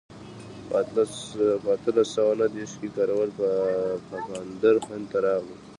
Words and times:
په 0.67 0.75
اتلس 1.81 2.07
سوه 2.15 2.33
نهه 2.39 2.47
دېرش 2.55 2.71
کې 2.79 2.89
کارل 2.95 3.29
پفاندر 4.09 4.75
هند 4.87 5.05
ته 5.11 5.17
راغی. 5.25 5.55